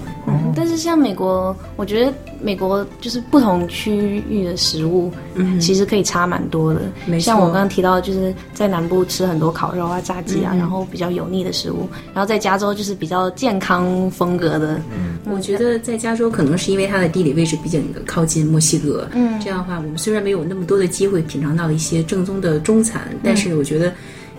[0.56, 6.80] 但是像美国，我觉得美国就是不同区域的食物，嗯，其实可以差蛮多的。
[7.20, 14.80] 像我刚刚提到，就是在南部吃很多烤肉啊、炸鸡啊，然后比较油腻的食物；然后在加州就是比较健康风格的。
[14.96, 23.92] 嗯，我觉得在加州可能是因为它的地理位置比较靠近墨西哥，嗯，这样的话，我们虽然没有那么多的机会品尝到一些正宗的中餐，但是我觉得。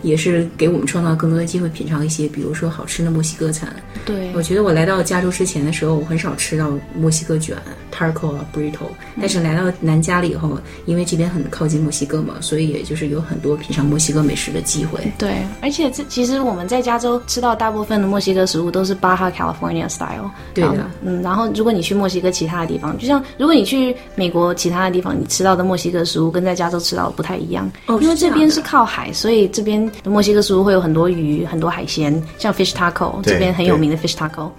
[0.05, 3.75] 也是给我们创造更多的机会，品尝一些，比如说好吃的墨西哥餐。
[4.05, 7.57] 对，我觉得我来到加州之前的时候，我很少吃到墨西哥卷，
[7.95, 8.87] taco 啊 burrito。
[9.19, 14.99] 但是来到南加了以后，因为这边很靠近墨西哥嘛，所以也就是有很多品尝墨西哥美食的机会。
[15.17, 20.29] 对，而且这其实我们在加州吃到大部分的墨西哥食物都是巴哈 California style。
[20.53, 27.71] 对的，嗯，然后如果你去墨西哥其他的地方，就像如果你去美国其他的地方，你吃到的墨西哥食物跟在加州吃到的不太一样。
[27.87, 34.49] 哦，因为这边是靠海，所以这边的墨西哥食物会有很多鱼、很多海鲜，像 fish taco，这边很有名的 fish taco。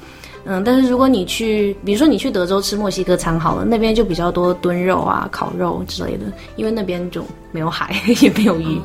[0.47, 8.81] 嗯，但是如果你去，比如说你去德州吃墨西哥餐好了，那边就比较多炖肉啊、烤肉之类的，因为那边就没有海， 也没有鱼。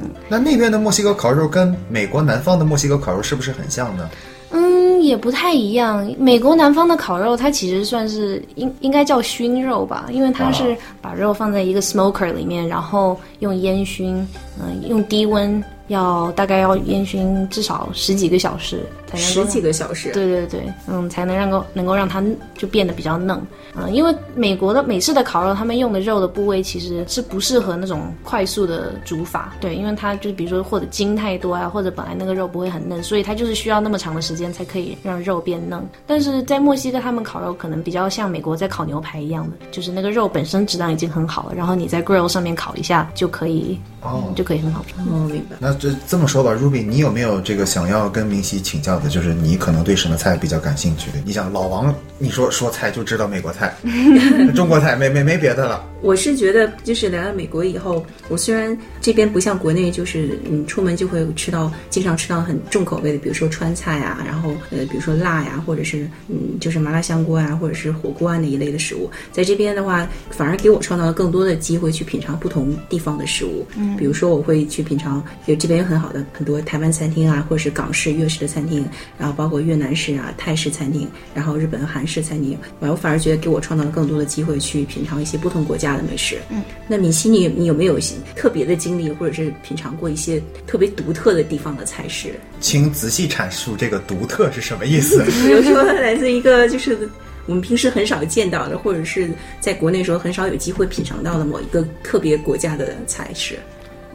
[0.00, 4.08] 嗯，那那边的墨西哥烤肉跟美国南方的墨西哥烤肉是不是很像呢？
[4.54, 6.10] 嗯，也不太一样。
[6.18, 14.16] 美国南方的烤肉，它其实算是应应该叫熏肉吧，因为它是把肉放在一个 smoker 里面，然后用烟熏，
[14.58, 15.62] 嗯，用低温。
[15.88, 22.22] 要大概要烟熏至少十几个小时才能十几个小时，对对对，嗯，才能让够能够让它
[22.56, 23.40] 就变得比较嫩，
[23.76, 35.86] 嗯，因为美国的美式的烤肉，他们用的肉的部位其实是不适合那种快速的煮法，对，因为它就比如说或者筋太多啊，或者本来那个肉不会很嫩，所以它就是需要那么长的时间才可以让肉变嫩。
[36.06, 44.94] 但是在墨西哥，他们烤肉可能比较像美国在烤牛排一样的，就是那个肉本身质量已经很好了，然后你在 grill 上面烤一下就可以，哦，就可以很好吃。
[45.08, 45.56] 哦，明白。
[45.58, 49.08] 那这这么说吧，Ruby，你有没有这个想要跟明熙请教的？
[49.08, 51.10] 就是你可能对什么菜比较感兴趣？
[51.24, 53.74] 你想老王，你说说菜就知道美国菜，
[54.54, 55.84] 中国菜没没没别的了。
[56.02, 69.08] 我是觉得，就是来了美国以后，我虽然这边不像国内，就是你出门就会吃到，经常吃到很重口味的，比如说川菜啊，然后呃，比如说辣呀，或者是嗯，就是麻辣香锅啊，或者是火锅啊那一类的食物。
[69.30, 73.64] 在这边的话，反而给我创造了更多的机会去品尝不同地方的食物。
[73.76, 78.84] 嗯，比如说我会去品尝，有这边有很好的很多台湾餐厅啊，或者是港式、粤式的餐厅，
[79.16, 82.58] 然后包括越南式啊、泰式餐厅，然后日本、韩式餐厅。
[82.80, 86.38] 我反而觉得给我创造了更多的机会去品尝一些不同国家的美食。
[86.50, 92.34] 嗯，那米西，你你有没有一些特别的经历，或者是品尝过一些特别独特的地方的菜式？
[92.60, 95.24] 请仔细阐述这个独特是什么意思。
[95.46, 97.08] 比如说，来自一个就是
[97.46, 103.58] 我们平时很少见到的，或者是在国内时候很少有机会品尝到的某一个特别国家的菜式。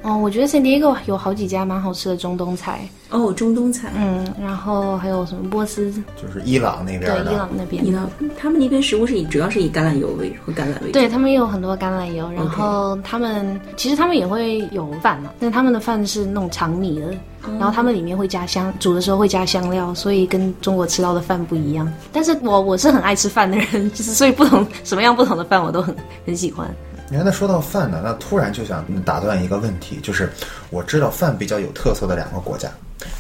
[0.07, 2.87] 哦，我觉得 San Diego 有好几家蛮好吃的中东菜。
[3.09, 5.91] 哦，中东菜，嗯，然后还有什么波斯，
[6.21, 17.13] 就是伊朗那边的，对，伊朗那边，伊朗他们那边食物是以主要是以橄榄油为和橄榄为主，对他们也有很多橄榄油，然后他们其实他们也会有饭嘛，但他们的饭是那种长米的，
[17.57, 21.91] 然后他们里面会加香，煮的时候会加香料，所以跟中国吃到的饭不一样。
[22.11, 26.69] 但是我我是很爱吃饭的人，就 是所以不同什么样不同的饭我都很很喜欢。
[27.09, 30.29] 你看，那说到饭呢，那突然就想打断一个问题，就是
[30.69, 32.69] 我知道饭比较有特色的两个国家，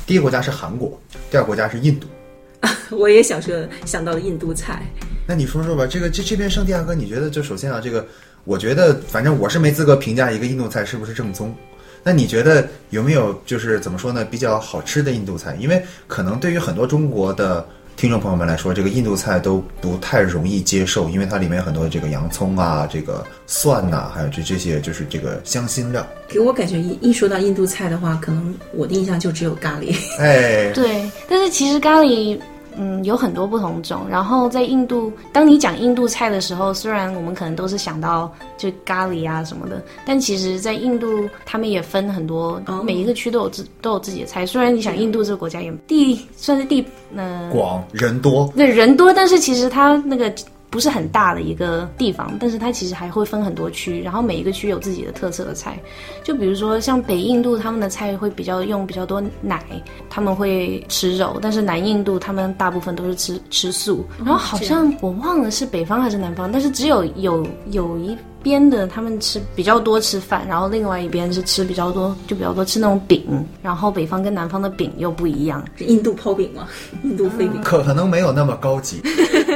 [0.05, 0.99] 第一个国家是韩国，
[1.31, 2.05] 第二个国家是印度。
[2.91, 4.81] 我也想说想到了印度菜。
[5.25, 8.05] 那你说说吧，这个这这边圣地亚哥，你觉得就首先啊，这个
[8.43, 11.55] 我觉得反正我是没资格评价一个印度菜是不是正宗。
[12.03, 15.55] 那你觉得有没有就是怎么说呢，比较好吃的印度菜？
[15.61, 17.65] 因为可能对于很多中国的。
[17.97, 26.05] 听众朋友们来说，这个印度菜都不太容易接受，因为它里面有很多这个洋葱啊、这个蒜呐，还有这这些就是这个香辛料。
[26.27, 29.95] 给我感觉一一说到印度菜的话，可能我的印象就只有咖喱。
[30.19, 32.39] 哎，对，但是其实咖喱。
[32.77, 34.05] 嗯，有很多不同种。
[34.09, 41.07] 然后在印度，当你讲印度菜的时候，虽然我们可能都是想到就咖喱啊什么的，但其实，在印度
[41.45, 44.45] 他们也分很多，每一个区都有自都有自己的菜。
[44.45, 46.85] 虽然你想，印度这个国家也地算是地
[47.15, 50.31] 呃广人多，对人多，但是其实它那个。
[50.69, 55.79] 不是很大的一个地方，但是它其实还会分很多区，然后每一个区有自己的特色的菜。
[56.23, 59.63] 就比如说像北印度，他们的菜会比较用比较多奶，
[60.09, 64.05] 他们会吃肉；但是南印度他们大部分都是吃吃素。
[64.17, 68.17] 然后好像我忘了是北方还是南方，但是只有有有一。
[68.43, 73.45] 边的他们吃比较多吃饭，然后另外一边是吃比较多，就比较多吃那种饼。
[73.61, 76.65] 然后北方跟南方的饼又不一样，是印度泡饼吗？
[77.03, 79.01] 印度飞饼可可能没有那么高级。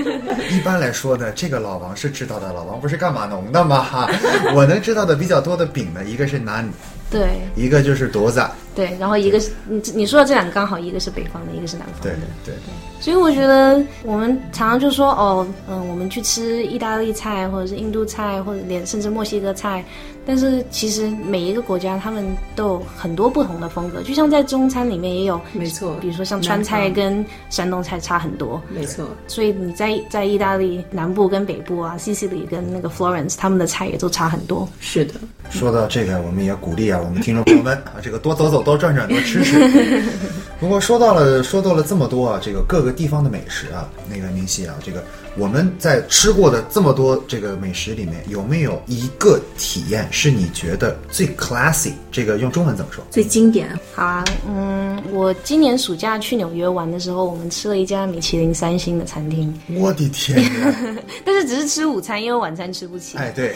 [0.51, 3.81] 一般来说呢，这个老王是知道的，老王不是干码农的吗？
[3.83, 4.09] 哈，
[4.55, 6.67] 我能知道的比较多的饼呢，一个是南，
[7.09, 8.43] 对，一个就是多子，
[8.75, 12.11] 对，然后一个是你你说的这两个刚好一个是北方的，一个是南方的，对
[12.45, 12.55] 对对。
[12.99, 19.83] 所以我觉得我们常常就说哦，嗯，我们去吃意大利菜，或者是印度菜，或者连甚至墨西哥菜。
[20.31, 25.93] 但是其实每一个国家他们都有很多不同的风格，就像在中餐里面也有，没错。
[25.99, 29.05] 比如说像川菜跟山东菜差很多，没错。
[29.27, 34.65] 所以你在在意大利南部跟北部啊，西西里跟那个 Florence，他们的菜也都差很多。
[34.79, 35.15] 是的。
[35.49, 39.59] 说到这个，我们也鼓励啊，我们听众朋友们啊，这个多走走，多转转，多吃吃。
[40.61, 45.03] 不过说到了说到了这么多啊，这个各个地方的美食啊，那个明熙啊，这个
[45.37, 51.93] 我们在吃过的这么多这个美食里面，有没有一个体验是你觉得最 classy？
[52.11, 53.01] 这个用中文怎么说？
[53.09, 53.69] 最经典。
[53.95, 60.75] 好啊，嗯，我今年暑假去纽约玩的时候，我们吃了一家米其林三星的餐厅，我的天呀！
[61.23, 63.17] 但是只是吃午餐，因为晚餐吃不起。
[63.17, 63.55] 哎，对，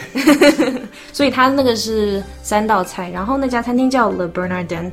[1.12, 4.90] 所以它那个是三道菜，然后那家餐厅叫 Le Bernardin，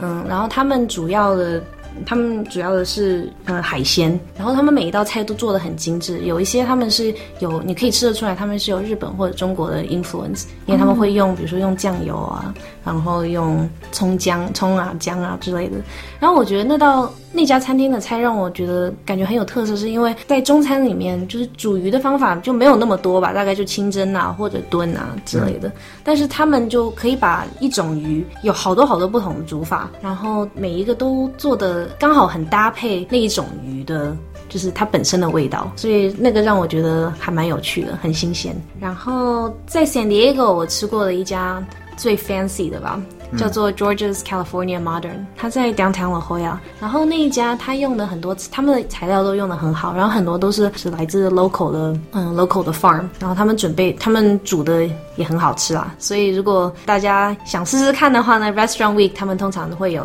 [0.00, 1.62] 嗯，然后他们主要的。
[2.04, 15.76] 他们主要的是呃海鲜，然后他们每一道菜都做的很精致，有一些他们是有你可以吃得出来，他们是有日本或者中国的 influence，因为他们会用比如说用酱油啊，然后用葱姜葱啊姜啊之类的。
[16.18, 25.70] 然后我觉得那道那家餐厅的菜让我觉得感觉很有特色，是因为在中餐里面就是煮鱼的方法就没有那么多吧，大概就清蒸啊或者炖啊之类的，
[26.04, 31.88] 但是他们就可以把一种鱼有好多好多不同的煮法，然后每一个都做的。
[31.98, 34.16] 刚好很搭配那一种鱼的，
[34.48, 38.56] 就是它本身的味道，所以那个让我觉得还蛮有趣的，很新鲜。
[38.80, 41.64] 然后在 San Diego 我吃过的一家
[41.96, 43.00] 最 fancy 的吧，
[43.36, 46.56] 叫做 George's California Modern，它在 Downtown La Jolla。
[46.80, 53.08] 然后那一家它用的很多，他们的材料都用的很好，然后很多都是是来自 local 的，嗯，local 的 farm。
[53.18, 55.94] 然后他们准备，他们煮的也很好吃啊。
[55.98, 60.04] 所以如果大家想试试看的话呢，Restaurant Week 他们通常都会有。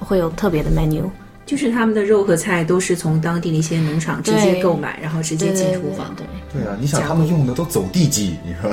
[0.00, 1.02] 会有特别的 menu，
[1.48, 6.14] 就是他们的肉和菜都是从当地的一些农场直接购买，然后直接进厨房。
[6.14, 8.70] 对对啊，你想他们用的都走地鸡，你说？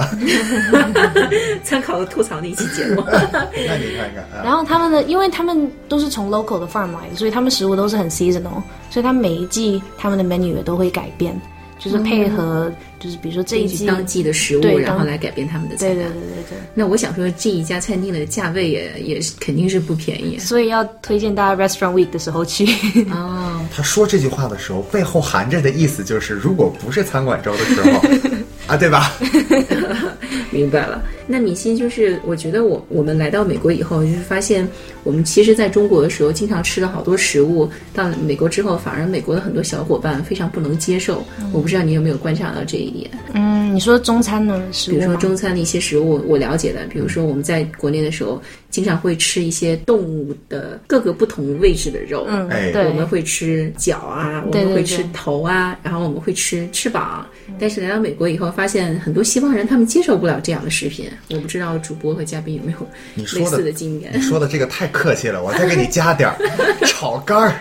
[1.64, 4.44] 参考了吐槽那一期节目， 那你看看。
[4.44, 11.40] 然后他们的，因为他们都是从 local 的 farm 来的，所以他们食物都是很 seasonal，所以他每一季他们的 menu 也都会改变。
[11.78, 12.72] 就是配合，
[13.06, 15.98] 就是比如说这一季当季的食物，然后来改变他们的菜单。
[15.98, 16.58] 对对对对对。
[16.74, 22.66] 那我想说，这一家餐厅的价位也也肯定是不便宜，所以要推荐大家 Restaurant Week 的时候去。
[23.12, 23.64] 哦。
[23.72, 28.02] 他说这句话的时候，背后含着的意思就是，如果不是餐馆周的时候，
[28.68, 29.14] 啊，对吧？
[30.52, 31.04] 明白了。
[31.28, 34.66] 那米西就是，我觉得我我们来到美国以后，就是发现
[35.04, 41.26] 我们其实在中国的时候，经常吃了好多食物，到美国之后，反而美国的很多小伙伴非常不能接受。
[41.52, 43.12] 我不知道你有没有观察到这一点？
[43.34, 44.62] 嗯，你说中餐呢？
[44.88, 52.26] 比如说中餐的一些食物，我了解的，比如说我们在国内的时候，经常会吃一些动物的各个不同位置的肉。
[52.28, 57.26] 嗯，对，我们会吃脚啊，我们会吃头啊，然后我们会吃翅膀。
[57.60, 61.10] 但是来到美国以后，发现很多西方人他们接受不了这样的食品。
[61.30, 64.12] 我不知道主播和嘉宾有没有类似的经验。
[64.14, 66.36] 你说的这个太客气了，我再给你加点儿
[66.86, 67.56] 炒肝儿、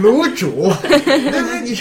[0.00, 0.72] 卤煮。
[1.30, 1.78] 那你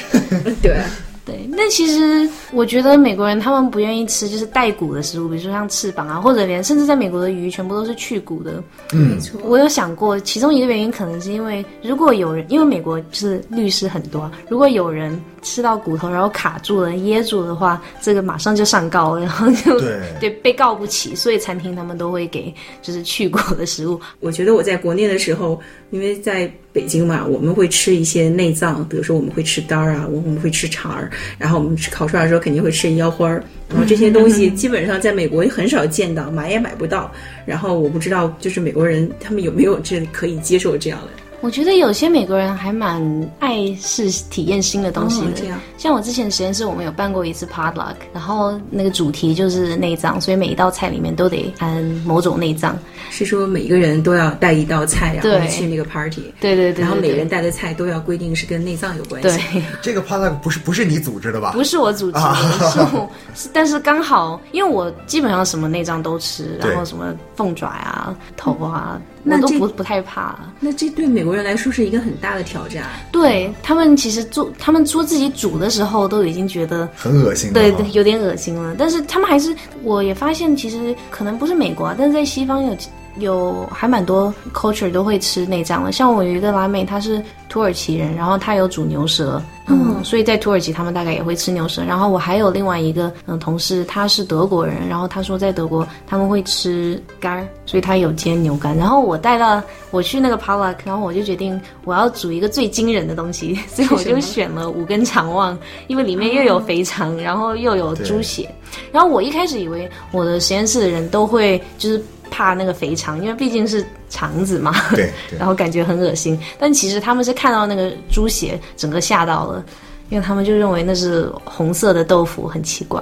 [0.62, 0.78] 对。
[1.26, 8.62] 对，那其实我觉得美国人他们不愿意吃就是带骨的食物，比如说像翅膀啊，或者连甚至在美国的鱼全部都是去骨的。
[8.94, 19.80] 嗯，我有想过，其中一个原因可能是因为如果有人，因为美国就是律师很多，如果有人吃到骨头然后卡住了、噎住的话，这个马上就上告，然后就
[20.20, 24.00] 对 被告不起，所以餐厅他们都会给就是去骨的食物。
[24.20, 25.60] 我觉得我在国内的时候，
[25.92, 26.52] 因为在。
[26.74, 37.12] 北京嘛，我们会吃一些内脏，比如说我们会吃肝儿啊，我们会吃肠儿，然后我们吃烤出来的时候肯定会吃腰花儿，然后这些东西基本上在美国很少见到，买也买不到。
[37.46, 41.23] 然后我不知道，就是美国人他们有没有这可以接受这样的。
[41.44, 45.54] 我觉得有些美国人还蛮爱试体验新的东西的。
[45.78, 52.80] 像我之前实验室，我们有办过一次 potluck，然后那个主题就是内脏，所以每一道菜里面都得含某种内脏。
[53.10, 56.34] 是说每一个人都要带一道菜，然后去那个 party。
[56.40, 56.82] 对对对。
[56.82, 59.38] 然后每人带的菜都要规定是跟内脏有关系。
[59.52, 59.62] 对。
[59.84, 61.52] 这个 potluck 不是不是你组织的吧？
[61.52, 68.98] 不是我组织的，是但是刚好因为我基本上什么内脏都吃，然后什么凤爪啊、头啊。
[69.24, 72.84] 那都不不太怕，那这对美国人来说是一个很大的挑战。
[73.12, 78.76] 对他们其实做，他们说自己煮的时候都已经觉得很恶心，对对，有点恶心了。
[78.78, 82.76] 但是他们还是，我也发现其实可能不是美国，但是在西方有。
[83.20, 91.84] 有还蛮多 culture 都会吃内脏的，像我有一个拉妹，她是土耳其人，然后她有煮牛舌，嗯，所以在土耳其他们大概也会吃牛舌。
[91.84, 98.76] 然后我还有另外一个嗯同事，他是德国人，然后他说在德国他们会吃肝，所以他有煎牛肝。
[98.76, 105.56] 然后我带到我去那个 p a l a k 然后我就决定我要煮一个最惊人的东西，所以我就选了五根肠旺，
[105.88, 108.50] 因为里面又有肥肠，然后又有猪血。
[108.92, 112.04] 然后我一开始以为我的实验室的人都会就是。
[112.34, 116.40] 怕那个肥肠，因为毕竟是肠子嘛，对， 然后感觉很恶心。
[116.58, 119.64] 但其实他们是看到那个猪血，整个吓到了，
[120.10, 123.00] 因为他们就认为那是红色的豆腐，很奇怪。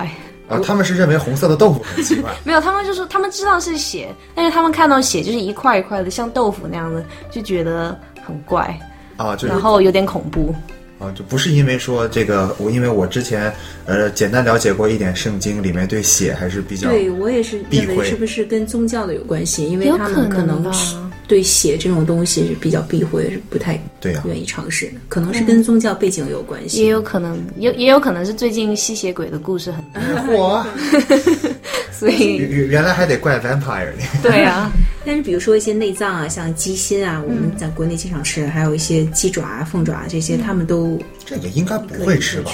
[0.49, 2.29] 啊，他们是认为红色的豆腐很奇怪？
[2.43, 8.77] 没有，他们就是他们知道是血，但是他们看到血就是一块一块的，像豆腐那样的，就觉得很怪
[9.15, 10.53] 啊，然后有点恐怖。
[11.01, 13.51] 啊，就不是因为说这个，我因为我之前
[13.85, 19.67] 呃简单了解过一点圣经，里面对血还是比较对我也是避讳认为是不是跟宗教的有关系？
[19.67, 20.95] 因为有他们可可能是
[21.27, 26.83] 对血这种东西是比较避讳，是不太对啊愿意尝试的，可能是跟宗教背景有关系。
[26.83, 29.83] 也有可能，也也有可能是最近吸血鬼的故事很
[30.27, 30.65] 多， 我
[31.91, 34.03] 所以原原原来还得怪 vampire 呢。
[34.21, 34.71] 对啊，
[35.05, 42.51] 但是比如说一些内脏啊，像鸡心啊，我们在国内经常吃的，还有一些鸡爪啊、凤爪啊这些，他们都这个应该不会吃吧？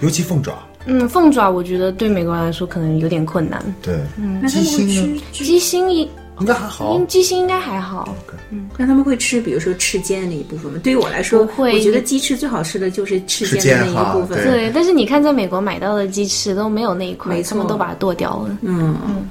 [0.00, 3.98] 尤其凤爪，嗯，凤爪我觉得对美国人来说可能有点困难，对，
[4.40, 5.22] 那他们会鸡心呢？
[5.32, 6.08] 吃，鸡心应
[6.40, 7.00] 应该还好。
[7.08, 8.14] 鸡心应该还好，
[8.50, 8.68] 嗯。
[8.76, 10.78] 那他们会吃，比如说翅尖的那一部分吗？
[10.82, 11.72] 对于我来说，不会。
[11.72, 14.36] 我觉得鸡翅最好吃的就是翅翅尖的那一部分。
[14.44, 14.52] 对。
[14.52, 18.58] 对，但是你看在美国买到的鸡翅都没有那一块，他们都把它剁掉了。
[18.60, 18.94] 嗯。
[19.08, 19.26] 嗯，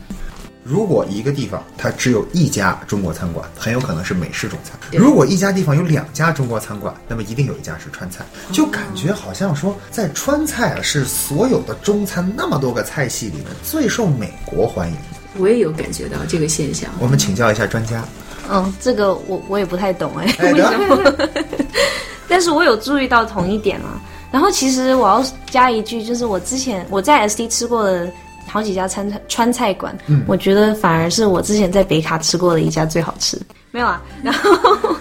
[0.67, 8.25] 如果一个地方它只有一家中国餐馆，很有可能是美式中餐；如果一家地方有两家中国餐馆，那么一定有一家是川菜。
[8.51, 15.01] 就感觉好像说，在川菜啊是所有的中餐那么多个菜系里面最受美国欢迎的。
[15.37, 16.89] 我也有感觉到这个现象。
[16.99, 18.03] 我们请教一下专家。
[18.49, 21.11] 嗯，这个我我也不太懂哎，哎，为什么？
[21.11, 21.29] 得
[22.27, 24.01] 但是我有注意到同一点啊。
[24.31, 28.11] 然后其实我要加一句，就是我之前我在 SD 吃过的
[28.55, 29.93] 好几家川菜川菜馆，
[30.25, 33.37] 我觉得反而是我之前在北卡吃过的一家最好吃。
[33.69, 34.95] 没有啊，然后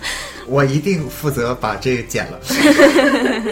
[0.49, 2.41] 我一定负责把这个剪了。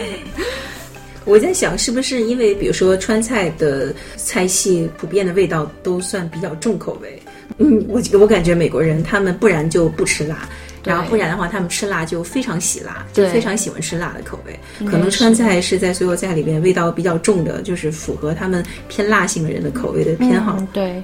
[1.23, 7.22] 我在想，是不是因为比如说川菜的菜系普遍的味道都算比较重口味？
[7.57, 10.47] 嗯，我我感觉美国人他们不然就不吃辣，
[10.83, 14.59] 然后不然的话他们吃辣就非常喜辣，就对非常喜欢吃辣的口味。
[14.85, 20.55] 可能川菜是在所有菜里边味道比较重的，就是符合他们偏辣性的人的口味的偏好。
[20.59, 21.03] 嗯对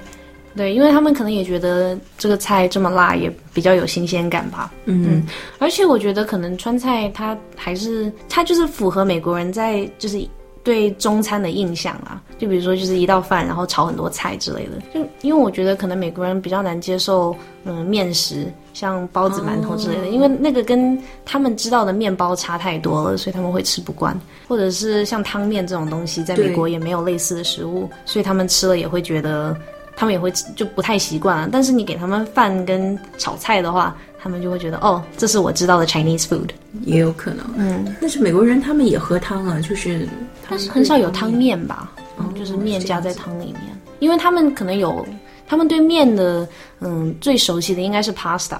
[0.56, 4.72] 对，因为他们可能也觉得这个菜这么辣，也比较有新鲜感吧。
[4.84, 5.24] 嗯，
[5.60, 10.20] 而且我觉得可能川菜它还是它就是符合美国人在就是
[10.62, 14.72] 对中餐的印象啊，就比如说就是一道饭然后炒很多菜之类的。
[14.92, 17.34] 就因为我觉得可能美国人比较难接受
[17.64, 24.18] 嗯面食，像包子、馒头之类的，因为那个跟他们知道的面包差太多了，所以他们会吃不惯。
[24.48, 29.56] 或者是像汤面这种东西，在美国也没有类似的食物，所以他们吃了也会觉得。
[29.96, 36.50] 他们也会吃就不太习惯了，但是你给他们饭跟炒菜的话，他们就会觉得哦，这是我知道的 Chinese food。
[36.82, 37.44] 也有可能。
[37.56, 40.06] 嗯，但是美国人他们也喝汤啊，就是
[40.48, 43.62] 但是很少有汤面吧，嗯，就是面加在汤里面，
[43.98, 45.06] 因为他们可能有，
[45.46, 46.46] 他们对面的
[46.80, 48.58] 嗯最熟悉的应该是 pasta。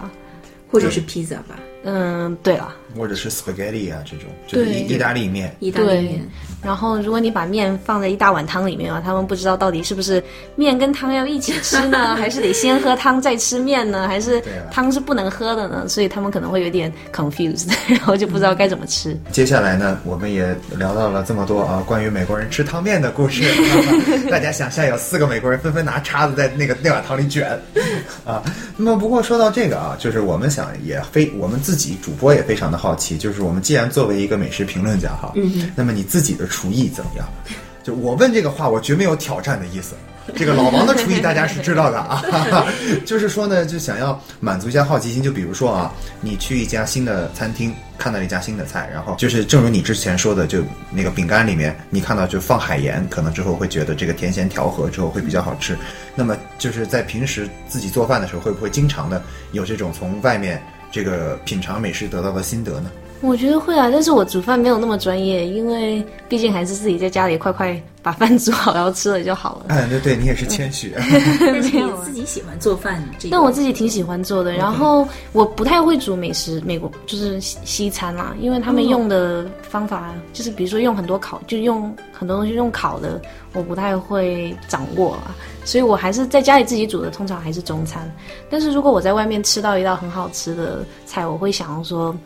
[0.72, 5.52] 或者是 pizza 吧，嗯，对了，或者是 spaghetti 啊这种，就是对意意大利面。
[5.58, 6.28] 意大利面。
[6.62, 10.22] 然后如果你把面放在一大碗汤里面啊，他们不知道到底是不是
[10.56, 15.88] 面跟汤要一起吃呢，还是得先喝汤再吃面呢， 还是汤是不能喝的呢？
[15.88, 19.16] 所以他们可能会有点 confused，然后就不知道该怎么吃。
[19.32, 23.42] 接下来呢，我们也聊到了这么多啊，关于美国人吃汤面的故事。
[24.30, 27.58] 大家想象有四个美国人纷纷拿叉子在那个那碗汤里卷
[28.24, 28.42] 啊。
[28.76, 37.26] 那么不过说到这个啊，就是我们想也非我们自己主播也非常的好奇，就是我们既然作为一个美食评论家哈，嗯，那么你自己的厨艺怎么样？
[37.82, 39.94] 就我问这个话，我绝没有挑战的意思。
[40.36, 42.22] 这个老王的厨艺大家是知道的啊，
[43.06, 45.22] 就是说呢，就想要满足一下好奇心。
[45.22, 45.90] 就比如说啊，
[46.20, 55.76] 你去一家新的餐厅，看到一家新的菜，然后就是正如你之前说的，就那个饼干里面你看到就放海盐，可能之后会觉得这个甜咸调和之后会比较好吃。
[56.14, 59.20] 那么就是在平时自己做饭的时候，会不会经常的
[59.52, 62.90] 有这种从外面这个品尝美食得到的心得呢？
[63.22, 69.66] 我觉得会啊，但是我煮饭没有那么专业，因为毕竟还是自己在家里快快把饭煮好，然后吃了就好了。
[69.74, 70.92] 哎，对对，你也是谦虚。
[71.38, 83.20] 但是你没有啊自己喜欢做饭，这个但我自己挺喜欢做的，然后我不太会煮美食，美国就是西西餐啦，因为他们用的方法就是比如说用很多烤，就用很多东西用烤的，
[83.52, 88.10] 我不太会掌握啊，所以我还是在家里自己煮的，通常还是中餐。
[88.48, 92.16] 但是如果我在外面吃到一道很好吃的菜，我会想要说，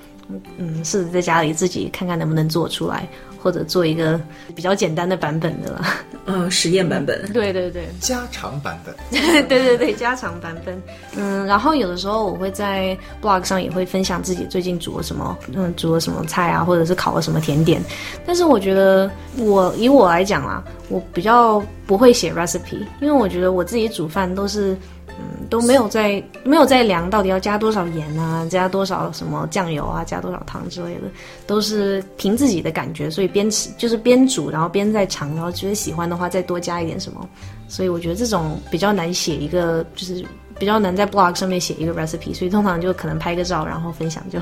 [0.58, 3.06] 嗯，试着在家里自己看看能不能做出来，
[3.42, 4.18] 或者做一个
[4.54, 5.96] 比较简单的版本的啦。
[6.26, 7.30] 嗯 实验版本。
[7.32, 7.86] 对对对。
[8.00, 10.82] 家常版本，对 对对，加长版本。
[11.16, 17.82] 嗯，然后有的时候我会在 blog 上也会分享自己最近煮了什么，嗯，煮了什么菜啊，或者是烤了什么甜点。
[18.26, 24.74] 但是我觉得我以我来讲啦，我比较不会写 recipe，因为我觉得我自己煮饭都是。
[25.50, 31.02] 都没有在没有在量到底要加多少盐啊，加多少什么酱油啊，加多少糖之类的，
[31.46, 37.28] 都是凭自己的感觉，所以边吃就是边煮，然后边在尝，然后觉得喜欢的话再多加一点什么。
[37.68, 40.24] 所以我觉得这种比较难写一个，就是
[40.58, 44.38] 比较难在 blog 上面写一个 recipe，所以通常就可能拍个照然后分享就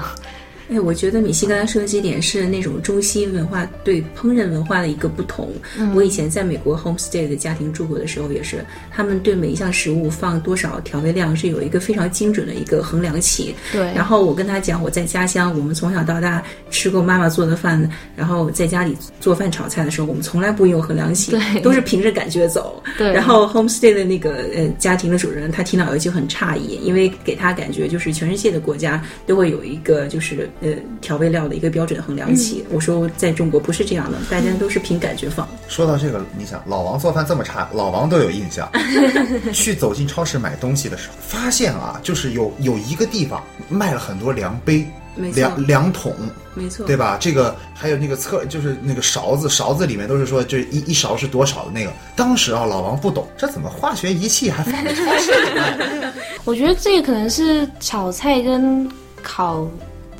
[0.72, 5.50] 哎，我觉得米西刚才说的几点是那种中西文化对烹饪文化的一个不同。
[5.94, 13.54] 我以前在美国 homestay 的家庭住过的时候，也是他们对每一项食物放多少调味量是有一个非常精准的一个衡量器。
[13.70, 22.82] 对然后我跟他讲，我在家乡，我们从小到大吃过妈妈做的饭，然后在家里做饭炒菜的时候，我们从来不用衡量器，对都是凭着感觉走。
[22.96, 32.64] 对然后 homestay 的那个呃家庭的主人，他听到以后就很诧异，因为给他感觉就是全世界的国家都会有一个就是呃调味料的一个标准衡量器。
[32.70, 35.46] 我说在中国不是这样的，大家都是凭感觉放。
[35.68, 38.70] 说到这个，你想老王做饭这么差，老王都有印象。
[39.52, 46.14] 去走进超市买东西的时候，发现啊，就是有有一个地方卖了很多量杯没、错量量桶，
[46.54, 47.18] 没错，对吧？
[47.20, 51.92] 这个还有那个测，就是那个勺子，勺子里面都是说这一一勺是多少的那个。
[52.16, 56.06] 当时啊，老王不懂，这怎么化学仪器还放在超市里？
[56.44, 58.88] 我觉得这个可能是炒菜跟
[59.22, 59.68] 烤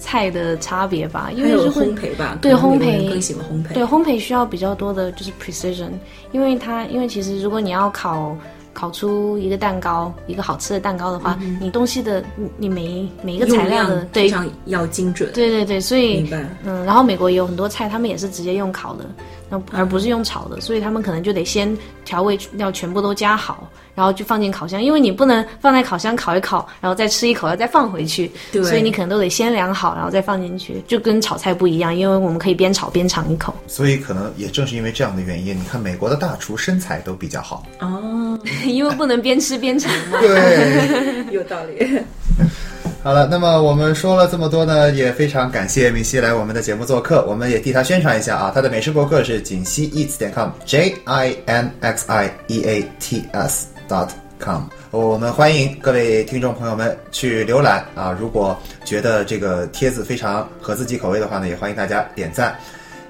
[0.02, 3.72] 菜的差别吧，因为是烘焙吧，对烘焙更喜欢烘焙。
[3.72, 5.90] 对，烘焙需要比较多的就是 precision，
[6.32, 8.36] 因为它因为其实如果你要烤
[8.74, 15.30] 烤出一个蛋糕，一个好吃的蛋糕的话，你东西的你你每每一个材料的对非常要精准。
[15.32, 16.28] 对对对，所以
[16.64, 19.04] 嗯，然后美国也有很多菜，他们也是直接用烤的，
[19.52, 21.76] 那而不是用炒的，所以他们可能就得先
[22.06, 37.66] 调味料全部都加好，然后就放进烤箱，因为你不能放在烤箱烤一烤，然后再吃一口，要再放回去，对所以你可能都得先量好，然后再放进去，就跟炒菜不一样，因为我们可以边炒边尝一口，所以可能也正是因为这样的原因，你看美国的大厨身材都比较好。
[37.80, 40.18] 哦， 因为不能边吃边尝嘛。
[40.18, 41.26] 对。
[41.30, 42.02] 有道理。
[43.04, 62.56] 好了，那么我们说了这么多呢，也非常感谢明熙来我们的节目做客，我们也替他宣传一下啊，他的美食博客是锦溪 eats 点 com，j i n x i e a t s dot com，我们欢迎各位听众朋友们去浏览啊，如果觉得这个帖子非常合自己口味的话呢，也欢迎大家点赞。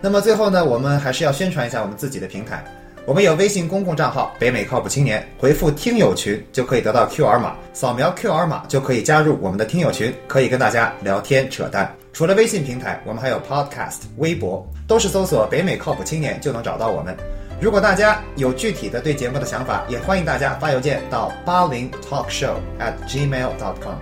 [0.01, 2.64] 那么最后呢，我们还是要宣传一下我们自己的平台。
[3.05, 11.93] 我们有微信公共账号“北美靠谱青年”，回复“听友群”就可以得到 QR 码，扫描 QR 码就可以加入我们的听友群，可以跟大家聊天扯淡。
[12.13, 17.17] 除了微信平台，我们还有 Podcast、微博，都是搜索“北美靠谱青年”就能找到我们。
[17.61, 23.95] 如果大家有具体的对节目的想法，也欢迎大家发邮件到八零 talkshow at gmail dot com，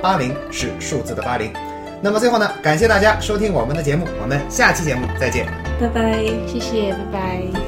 [0.00, 1.52] 八零是数字的八零。
[2.00, 5.46] 那么最后呢，感谢大家收听我们的节目，我们下期节目再见。
[5.80, 6.22] 拜拜。
[6.46, 7.63] 谢谢，拜拜。